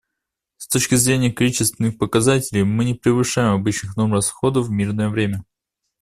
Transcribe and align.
С 0.57 0.67
точки 0.67 0.95
зрения 0.95 1.31
количественных 1.31 1.99
показателей 1.99 2.63
мы 2.63 2.85
не 2.85 2.95
превышаем 2.95 3.53
обычных 3.53 3.95
норм 3.97 4.13
расходов 4.15 4.65
в 4.65 4.71
мирное 4.71 5.09
время. 5.09 5.43